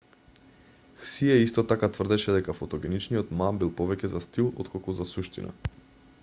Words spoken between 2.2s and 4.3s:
дека фотогеничниот ма бил повеќе за